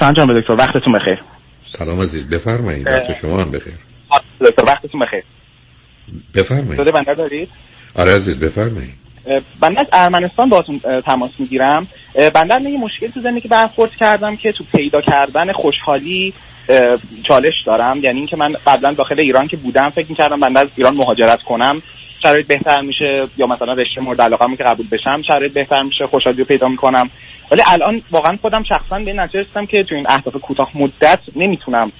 [0.00, 1.22] سلام دکتر وقتتون بخیر.
[1.64, 3.72] سلام عزیز بفرمایید وقت شما هم بخیر.
[4.40, 5.22] دکتر وقتتون بخیر.
[6.34, 6.76] بفرمایید.
[6.76, 7.48] شده بنده دارید؟
[7.94, 8.94] آره عزیز بفرمایید.
[9.60, 11.88] بنده از ارمنستان باهاتون تماس می‌گیرم.
[12.34, 16.34] بنده یه مشکل تو زندگی برخورد کردم که تو پیدا کردن خوشحالی
[17.28, 18.00] چالش دارم.
[18.02, 21.82] یعنی اینکه من قبلا داخل ایران که بودم فکر می‌کردم بنده از ایران مهاجرت کنم.
[22.22, 26.38] شرایط بهتر میشه یا مثلا رشته مورد علاقه که قبول بشم شرایط بهتر میشه خوشحالی
[26.38, 27.10] رو پیدا می‌کنم.
[27.50, 31.92] ولی الان واقعا خودم شخصا به نتیجه رسیدم که تو این اهداف کوتاه مدت نمی‌تونم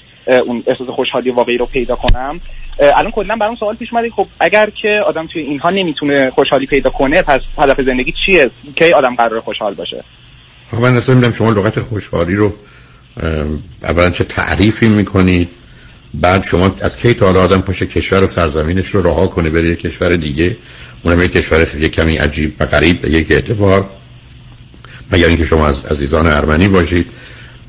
[0.47, 2.41] اون احساس خوشحالی واقعی رو پیدا کنم.
[2.81, 6.91] الان کلا برام سوال پیش اومد خب اگر که آدم توی اینها نمی‌تونه خوشحالی پیدا
[6.91, 10.05] کنه پس هدف زندگی چیه؟ کی آدم قرار خوشحال باشه؟
[10.71, 12.53] خب من اصلا میدم شما لغت خوشحالی رو
[13.83, 15.49] اولا چه تعریفی می‌کنید؟
[16.21, 19.81] بعد شما از کی تا آدم پاشه کشور و سرزمینش رو رها کنه بره یک
[19.81, 20.57] کشور دیگه
[21.03, 23.89] اونم یک کشور خیلی کمی عجیب و غریب به یک اعتبار.
[25.13, 27.07] مگر اینکه شما از عزیزان ارمنی باشید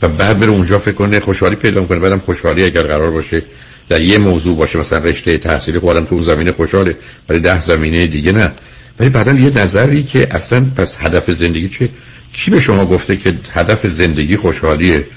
[0.01, 3.41] و بعد بره اونجا فکر کنه خوشحالی پیدا کنه بعدم خوشحالی اگر قرار باشه
[3.89, 6.95] در یه موضوع باشه مثلا رشته تحصیلی خودم تو اون زمینه خوشحاله
[7.29, 8.51] ولی ده زمینه دیگه نه.
[8.99, 11.89] ولی بعدا یه نظری که اصلا پس هدف زندگی چه؟
[12.33, 15.07] کی به شما گفته که هدف زندگی خوشحالیه؟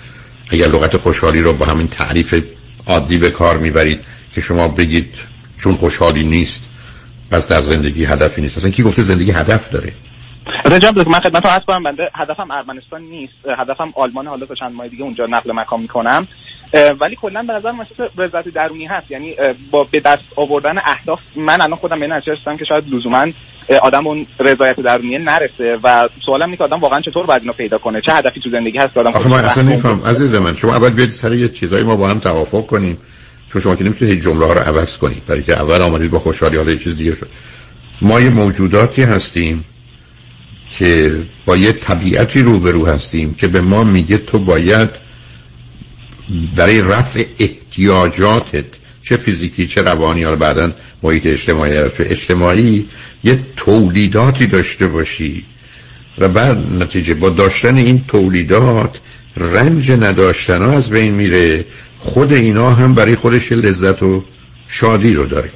[0.50, 2.34] اگر لغت خوشحالی رو با همین تعریف
[2.90, 4.00] عادی به کار می‌برید
[4.34, 5.14] که شما بگید
[5.58, 6.70] چون خوشحالی نیست
[7.30, 8.56] پس در زندگی هدفی نیست.
[8.58, 9.92] اصلا کی گفته زندگی هدف داره؟
[10.64, 14.88] رجب من خدمت رو کنم بنده هدفم ارمنستان نیست هدفم آلمان حالا تا چند ماه
[14.88, 16.28] دیگه اونجا نقل مکان می‌کنم.
[16.72, 19.10] ولی کلا به نظر احساس رضایت درونی هست.
[19.10, 19.34] یعنی
[19.70, 23.26] با به دست آوردن اهداف من الان خودم به نتیجه رسیدم که شاید لزوما
[23.82, 27.78] آدم اون رضایت درونی نرسه و سوالم اینه که آدم واقعا چطور باید اینو پیدا
[27.78, 30.02] کنه؟ چه هدفی تو زندگی هست آدم آخه من اصلا نمیفهم.
[30.06, 32.98] عزیز من شما اول بیاید سر یه چیزایی ما با هم توافق کنیم.
[33.52, 35.26] چون شما که نمی‌تونید جمله ها رو عوض کنید.
[35.26, 37.28] برای که اول آمدید با خوشحالی حالا یه چیز دیگه شد.
[38.02, 39.64] ما یه موجوداتی هستیم
[40.70, 41.12] که
[41.46, 45.09] با یه طبیعتی روبرو هستیم که به ما میگه تو باید
[46.56, 48.64] برای رفع احتیاجاتت
[49.02, 50.72] چه فیزیکی چه روانی ها بعدا
[51.02, 52.86] محیط اجتماعی رفع اجتماعی
[53.24, 55.44] یه تولیداتی داشته باشی.
[56.18, 59.00] و بعد نتیجه با داشتن این تولیدات
[59.36, 61.64] رنج نداشتن ها از بین میره.
[61.98, 64.24] خود اینا هم برای خودش لذت و
[64.68, 65.50] شادی رو داره.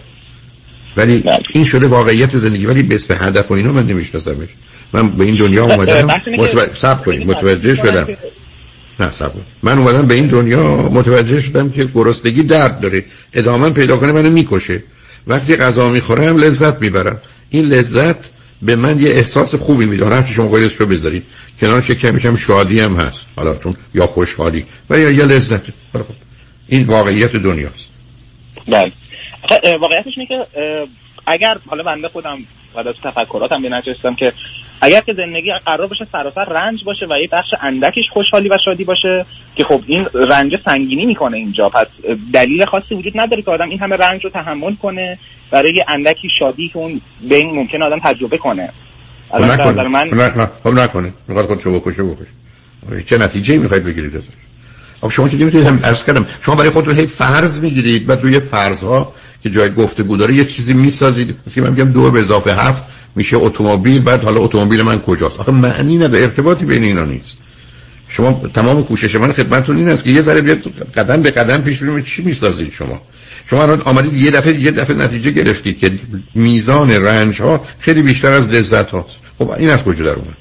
[0.97, 1.41] ولی بله.
[1.55, 2.67] این شده واقعیت زندگی.
[2.67, 4.49] ولی به اسم هدف و اینا من نمیشناسمش.
[4.93, 6.07] من به این دنیا اومدم.
[6.07, 8.07] متوجه سب کنیم متوجه شدم.
[9.01, 9.33] نه سب
[9.63, 13.05] من اومدم به این دنیا متوجه شدم که گرسنگی درد داره.
[13.33, 14.83] ادامه پیدا کنه منو می‌کشه.
[15.27, 17.19] وقتی غذا می‌خورم لذت می‌برم.
[17.51, 18.31] این لذت
[18.63, 20.07] به من یه احساس خوبی میده.
[20.07, 21.25] هر شما قیدش رو بذارید.
[21.61, 23.27] کنارش کمی کم شادی هم هست.
[23.37, 24.67] حالا چون یا خوشحالی.
[24.91, 25.63] و یا یه لذت.
[25.93, 26.05] خب.
[26.69, 27.91] این واقعیت دنیاست.
[28.69, 28.93] بله.
[29.81, 30.47] واقعیتش اینه که
[31.27, 32.39] اگر حالا بنده خودم
[32.77, 33.71] بعد از تفکراتم به
[34.19, 34.33] که
[34.81, 38.85] اگر که زندگی قرار باشه سراسر رنج باشه و یه بخش اندکش خوشحالی و شادی
[38.85, 39.27] باشه
[39.57, 41.69] که خب این رنج سنگینی می‌کنه اینجا.
[41.69, 41.87] پس
[42.35, 45.19] دلیل خاصی وجود نداره که آدم این همه رنج رو تحمل کنه
[45.51, 48.73] برای اندکی شادی که اون بین ممکن آدم تجربه کنه.
[49.31, 50.11] خب نکنه من
[50.65, 53.05] خب نکنه می‌خواد خودشو بکشه بکشه.
[53.07, 54.27] چه نتیجه می‌خواید بگیرید ازش؟
[55.01, 58.41] خب شما که نمی‌تونید هم عرض کردم شما برای خودتون هی فرض می‌گیرید بعد روی
[58.41, 59.13] فرضها
[59.43, 61.37] که جای گفتگو داره یه چیزی می‌سازید.
[61.47, 62.85] مثلا من میگم دو به اضافه هفت
[63.17, 67.39] میشه اتومبیل بعد حالا اتومبیل من کجاست؟ آخه معنی نداره ارتباطی بین اینا نیست.
[68.09, 70.63] شما تمام کوشش من خدمتتون این است که یه ذره بیاد
[70.97, 73.03] قدم به قدم پیش بریم چی می‌سازید شما.
[73.47, 75.93] شما الان آمدید یه دفعه یه دفعه نتیجه گرفتید که
[76.35, 80.37] میزان رنج ها خیلی بیشتر از لذت هاست خب این از کجا در اومد؟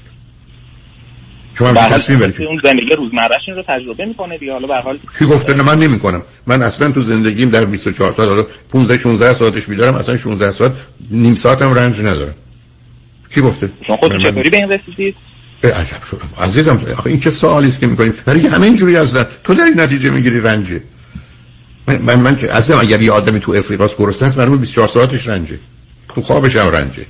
[1.58, 4.52] شما تصمیم اون زندگی روزمرهش رو تجربه می‌کنه دیگه.
[4.52, 6.22] حالا به حال کی گفته؟ نه من نمی‌کنم.
[6.46, 10.72] من اصلا تو زندگیم در 24 سال حالا 15 16 ساعتش میدارم اصلا 16 ساعت
[11.10, 12.34] نیم ساعتم رنج ندارم.
[13.34, 15.16] کی گفته؟ شما خودتون چطوری به این رسیدید
[15.64, 19.52] عجب شدم عزیزم آخه این چه سوالی است که می‌کنید ولی همه اینجوری هستن تو
[19.52, 20.82] این نتیجه می‌گیری رنجه.
[21.86, 25.28] من من, من که اصلا اگر یه آدمی تو افریقاست گرسنه است معلومه 24 ساعتش
[25.28, 25.58] رنجه.
[26.14, 27.06] تو خوابش هم رنجه.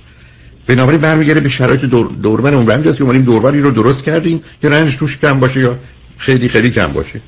[0.66, 4.42] بنابراین برمیگرده به شرایط دور دوربر اون رنج است که اومدیم دوربری رو درست کردیم
[4.62, 5.76] که رنج توش کم باشه یا
[6.18, 7.20] خیلی خیلی کم باشه.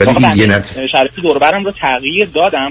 [0.00, 0.86] ولی یه نت...
[0.92, 2.70] شرایط دوربرم رو تغییر دادم.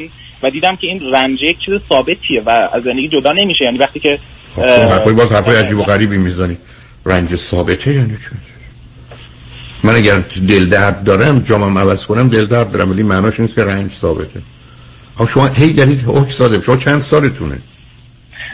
[0.50, 3.66] دیدم که این رنج یک چیز ثابتیه و از زندگی جدا نمیشه.
[3.66, 4.20] یعنی وقتی که
[4.56, 6.58] خب حرفای باز حرفای عجیب و غریبی می‌زنی.
[7.06, 8.30] رنج ثابته یعنی چی
[9.84, 13.64] من اگر دل درد دارم جامم عوض کنم دل درد دارم ولی معناش نیست که
[13.64, 14.42] رنج ثابته.
[15.18, 16.62] ها شما هی دارید حکم ساده.
[16.62, 17.58] شما چند سالتونه؟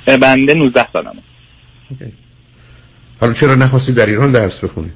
[0.06, 1.21] بنده 19 سالمه.
[3.21, 4.94] حالا چرا نخواستی در ایران درس بخونید؟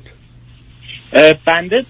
[1.46, 1.86] بنده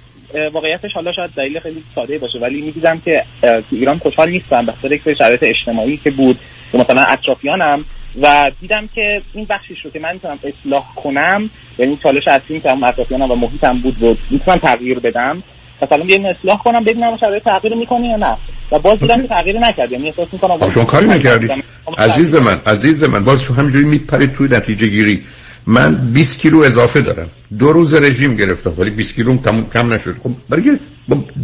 [0.54, 4.72] واقعیتش حالا شاید دلیل خیلی ساده باشه ولی می‌دیدم که تو ایران خوشحال نیستم به
[4.72, 6.40] خاطر شرایط اجتماعی که بود
[6.74, 7.86] مثلا اطرافیانم
[8.22, 12.84] و دیدم که این بخشیش رو که من می‌تونم اصلاح کنم یعنی چالش اصلی می‌تونم
[12.84, 15.44] اطرافیانم و محیطم بود بود می‌تونم تغییر بدم.
[15.82, 18.38] مثلا بیایم اصلاح کنم ببینم شرایط تغییر می‌کنه یا نه.
[18.72, 21.50] و باز دیدم که تغییر نکرد یعنی احساس می‌کنم خب شما کاری نکردی.
[21.98, 25.24] عزیز من عزیز من باز تو همینجوری میپرید توی نتیجه گیری
[25.68, 27.30] من 20 کیلو اضافه دارم.
[27.60, 30.16] دو روز رژیم گرفتم ولی 20 کیلو کم, کم نشد.
[30.24, 30.80] خب برای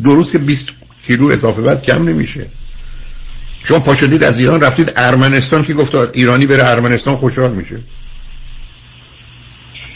[0.03, 0.67] دو روز که 20
[1.07, 2.45] کیلو اضافه بعد کم نمیشه.
[3.63, 7.79] شما پاشدید از ایران رفتید ارمنستان که گفت ایرانی بره ارمنستان خوشحال میشه.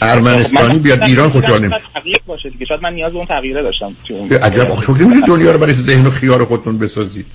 [0.02, 1.82] ارمنستانی بیاد ایران خوشحال نمیشه.
[2.26, 2.64] باشه دیگه.
[2.64, 3.96] شاید من نیاز به اون تغییره داشتم
[4.42, 7.26] عجب شما دنیا رو برای ذهن و خیال خودتون بسازید.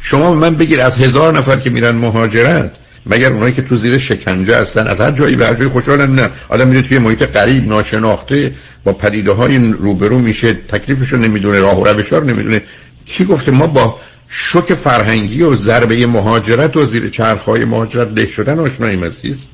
[0.00, 2.72] شما من بگیر از هزار نفر که میرن مهاجرت
[3.06, 6.30] مگر اونایی که تو زیر شکنجه هستن از هر جایی به هر جایی خوشحالن نه.
[6.48, 8.52] آدم میره توی محیط غریب ناشناخته
[8.84, 12.62] با پدیده های روبرو میشه تکلیفش رو نمی‌دونه راه و روش رو نمی‌دونه.
[13.06, 13.98] کی گفته ما با
[14.28, 19.44] شوک فرهنگی و ضربه مهاجرت و زیر چرخهای مهاجرت له شدن آشناییم عزیز؟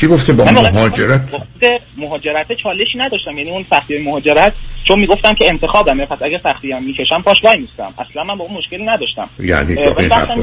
[0.00, 1.28] کی گفته با مهاجرت؟
[1.96, 3.38] مهاجرت چالشی نداشتم.
[3.38, 4.52] یعنی اون سختی مهاجرت
[4.88, 7.94] چون می‌گفتم که انتخابمه پس اگه سختی هم می‌کشم پاش وای میستم.
[7.98, 9.30] اصلا من با اون مشکلی نداشتم.
[9.38, 9.76] یعنی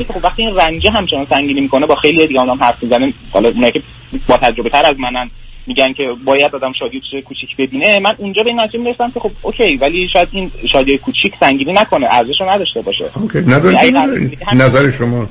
[0.07, 3.71] خب وقتی این رنجه همچنان سنگینی می‌کنه با خیلی دیگه هم حرف می‌زنن حالا اونایی
[3.71, 3.81] که
[4.27, 5.29] با تجربه تر از منن
[5.67, 7.99] میگن که باید آدم شادی کوچیک ببینه.
[7.99, 11.73] من اونجا به این نتیجه می‌رسم که خب اوکی ولی شاید این شادی کوچیک سنگینی
[11.73, 12.07] نکنه.
[12.11, 13.05] ارزش نداشته باشه.
[13.15, 15.29] اوکی نداری نظر شما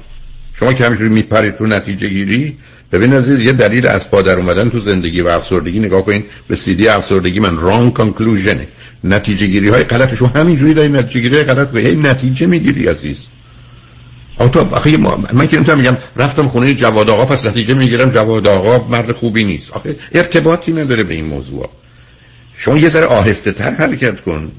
[0.55, 2.56] شما که همینجوری میپرید تو نتیجه گیری
[2.94, 6.88] ببین عزیز یه دلیل از پادر اومدن تو زندگی و افسردگی نگاه کنین به سیدی
[6.88, 8.67] افسردگی من رانگ کانکلوژن
[9.05, 13.19] نتیجه گیری های غلط شما همینجوری داری نتیجه گیری غلط این نتیجه می‌گیری عزیز.
[14.38, 14.96] آتا آخه
[15.32, 19.44] من که نمی‌تونم میگم رفتم خونه جواد آقا پس نتیجه می‌گیرم جواد آقا مرد خوبی
[19.44, 19.70] نیست.
[19.70, 21.69] آخه ارتباطی نداره به این موضوع.
[22.56, 24.52] شما یه ذره آهسته تر حرکت کن.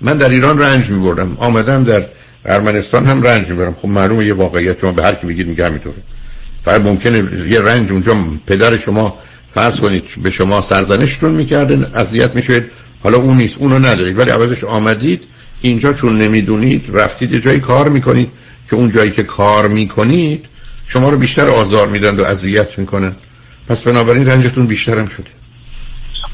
[0.00, 1.36] من در ایران رنج میبردم.
[1.40, 2.02] آمدم در
[2.44, 5.96] ارمنستان هم رنج می‌برم خب معلومه یه واقعیت شما به هر کی بگید میگه همینطوره.
[6.66, 8.14] فقط ممکنه یه رنج اونجا
[8.46, 9.18] پدر شما
[9.54, 12.64] فرض کنید به شما سرزنشتون می‌کرده اذیت میشید.
[13.02, 14.18] حالا اون نیست اونو ندارید.
[14.18, 15.22] ولی عوضش آمدید
[15.60, 18.30] اینجا چون نمی‌دونید رفتید یه جایی کار می‌کنید
[18.70, 20.44] که اون جایی که کار می‌کنید
[20.88, 23.16] شما رو بیشتر آزار میدن و اذیت می‌کنن.
[23.68, 25.30] پس بنابراین رنجتون بیشتر هم شده.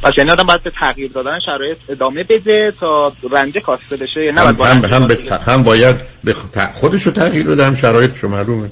[0.02, 4.32] پس یعنی آدم باید به تغییر دادن شرایط ادامه بده تا رنج کاسته بشه یا
[4.32, 6.34] نه هم, هم, هم, هم باید به
[6.74, 8.70] خودش رو تغییر بده هم شرایطش معلومه.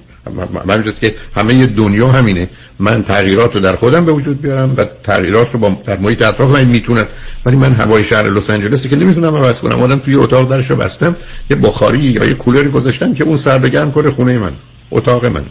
[0.64, 2.50] من که همه دنیا همینه.
[2.78, 6.50] من تغییرات رو در خودم به وجود بیارم و تغییرات رو با در محیط اطراف
[6.50, 7.06] من می‌تونم
[7.46, 9.82] ولی من هوای شهر لس آنجلسی که نمی‌تونم عوض کنم.
[9.82, 11.16] آدم توی اتاق درش رو بستم
[11.50, 14.52] یه بخاری یا یه کولر گذاشتم که اون سر بگرم کنه خونه من
[14.90, 15.44] اتاق من.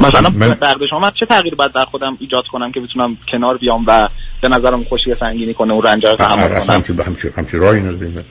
[0.00, 0.48] مثلا من...
[0.48, 4.08] درد شما چه تغییر باید در خودم ایجاد کنم که بتونم کنار بیام و
[4.42, 8.24] به نظرم خوشی سنگینی کنه و رنج رو تحمل کنم؟ همچه همچه همچه راهی نداریم.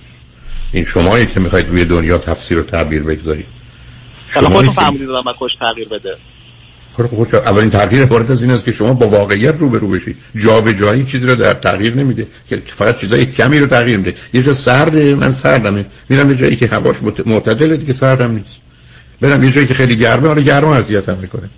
[0.72, 3.55] این شمایی که می‌خواید روی دنیا تفسیر و تعبیر بگذارید.
[4.34, 6.18] حالا خودتون فهمیدید دادم باید خوش تغییر بده.
[6.98, 10.18] خب خب اولین تغییر وارد از این است که شما با واقعیت رو برو بشید
[10.36, 12.28] جا به جایی چیزی رو در تغییر نمیده.
[12.50, 14.14] که فقط چیزای کمی رو تغییر میده.
[14.34, 15.86] یه جا سرده من سردمه.
[16.10, 16.96] میرم به جایی که هواش
[17.26, 18.56] معتدله دیگه سردم نیست.
[19.22, 21.50] برم یه جایی که خیلی گرمه حالا گرما اذیتم می‌کنه.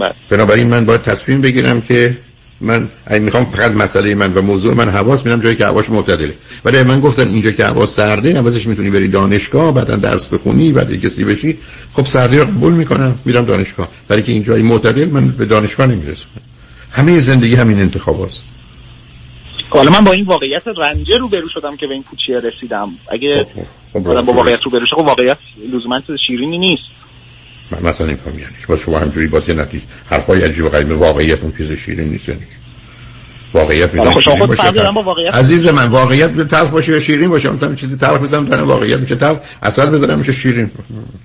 [0.00, 0.14] بله.
[0.28, 2.18] بنابراین من باید تصمیم بگیرم که
[2.60, 6.34] من اگه می‌خوام فقط مسئله من و موضوع من حواس میرم جایی که هواش معتدله
[6.64, 11.00] ولی من گفتن اینجا که هوا سرده عوضش می‌تونی بری دانشگاه بعدا درس بخونی بعد
[11.00, 11.58] کسی بشی
[11.92, 13.88] خب سردی رو قبول می‌کنم میرم دانشگاه.
[14.08, 16.28] برای که اینجای معتدل من به دانشگاه نمی‌رسم.
[16.92, 18.42] همه زندگی همین انتخاب هست
[19.70, 22.88] حالا من با این واقعیت رنجه رو برو شدم که به این پوچیه رسیدم.
[23.12, 25.38] اگه خب, خب با واقعیت رو برو خب واقعیت
[25.72, 26.82] لزوما شیرینی نیست.
[27.82, 30.90] مثلا این یعنی با شما همجوری باز یه نتیجه حرفای عجیب و غریب.
[30.90, 32.28] واقعیت اون چیز شیرین نیست.
[32.28, 32.40] یعنی
[33.54, 34.62] واقعیت می‌دونم شیرین باشه
[35.32, 39.14] عزیز من واقعیت تلخ باشه یا شیرین باشه مثلا چیزی تلخ بزنم تا واقعیت میشه
[39.14, 39.38] تلخ.
[39.62, 40.70] اصلا بزنم میشه شیرین.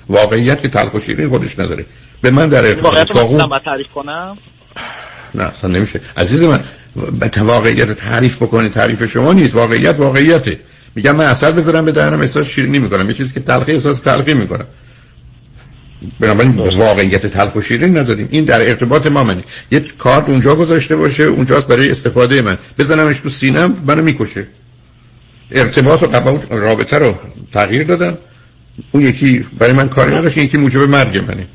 [0.09, 1.85] واقعیت که تلخ و شیرین خودش نداره.
[2.21, 3.11] به من در ارتباط.
[3.49, 4.37] با تعریف کنم؟
[5.35, 6.01] نه اصلا نمیشه.
[6.17, 6.59] عزیز من
[7.19, 9.55] به واقعیت تعریف بکنی تعریف شما نیست.
[9.55, 10.59] واقعیت واقعیته.
[10.95, 13.07] میگم من اصل بذارم به دهنم احساس شیرینی می‌کنم.
[13.07, 14.65] یه چیزی که تلخی احساس تلخی می‌کنم.
[16.19, 18.27] بنابراین واقعیت تلخ و شیرین نداریم.
[18.31, 19.43] این در ارتباط ما منه.
[19.71, 22.57] یه کارت اونجا گذاشته باشه اونجاست برای استفاده من.
[22.77, 24.47] بزنمش تو سینم منو می‌کشه.
[25.51, 27.15] ارتباط و قبول رابطه رو
[27.53, 28.17] تغییر دادم.
[28.91, 31.47] اون یکی برای من کاری نداشت یکی موجب مرگ منه.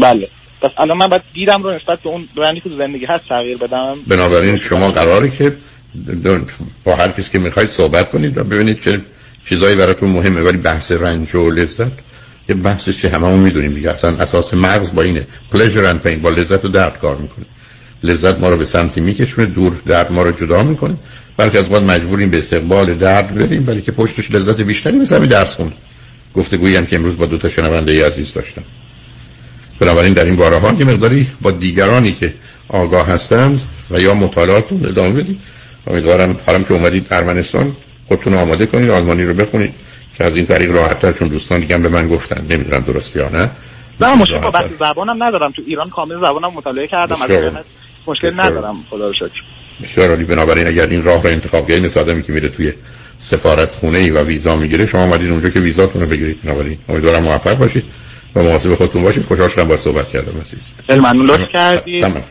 [0.00, 0.28] بله.
[0.62, 3.96] پس الان من باید دیدم رو نسبت به اون رنگی که زندگی هست تغییر بدم.
[4.06, 5.56] بنابراین شما قراره که
[6.84, 9.00] با هر کسی که می‌خواید صحبت کنید و ببینید چه
[9.48, 10.42] چیزایی براتون مهمه.
[10.42, 11.92] ولی بحث رنج و لذت
[12.52, 13.90] یه بحثی که هممون می‌دونیم دیگه.
[13.90, 15.26] اصلا اساس مغز با اینه.
[15.52, 16.18] Pleasure and pain.
[16.22, 17.44] با لذت و درد کار می‌کنه.
[18.02, 19.46] لذت ما رو به سمتی میکشونه.
[19.46, 20.94] دور درد ما رو جدا می‌کنه.
[21.36, 25.28] بلکه از بعد مجبوریم به استقبال درد بریم ولی که پشتش لذت بیشتری مثل همین
[25.28, 25.72] درس خون
[26.34, 28.62] گفتگویی هم که امروز با دو تا شنونده عزیز داشتم.
[29.80, 32.34] بنابراین در این باره ها یه مقداری با دیگرانی که
[32.68, 35.38] آگاه هستند و یا مطالعاتون ادامه بدید.
[35.86, 37.76] امیدوارم حالا که اومدید ارمنستان
[38.08, 39.74] خودتون آماده کنید آلمانی رو بخونید.
[40.18, 42.42] که از این طریق راحتتر چون دوستان دیگه به من گفتن.
[42.50, 43.50] نمی‌دونم درست یا نه.
[44.00, 45.52] نه مشکل با بحث زبانم ندارم.
[45.52, 47.30] تو ایران کامل زبانم مطالعه کردم از
[48.06, 48.84] مشکل ندارم.
[48.90, 49.42] خدا رو شکر.
[49.82, 50.24] بسیار عالی.
[50.24, 52.72] بنابراین اگر این راه رو انتخاب کردید مثل آدمی که میره توی
[53.18, 56.42] سفارت خونه ای و ویزا می‌گیره شما اومدید اونجا که ویزاتون رو بگیرید.
[56.42, 57.84] بنابراین امیدوارم موفق باشید
[58.34, 59.24] و مواظب خودتون باشید.
[59.24, 60.70] خوشحال شدم با صحبت کردم عزیز.
[60.86, 61.26] خیلی ممنون.
[61.26, 62.22] لطف کردید تمام.